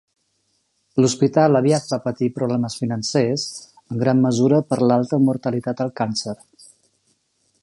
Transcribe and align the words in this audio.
L'hospital 1.03 1.59
aviat 1.59 1.85
va 1.93 1.99
patir 2.07 2.31
problemes 2.39 2.79
financers, 2.85 3.45
en 3.93 4.03
gran 4.07 4.25
mesura 4.27 4.65
per 4.71 4.83
l'alta 4.89 5.23
mortalitat 5.31 5.85
del 5.85 5.97
càncer. 6.03 6.39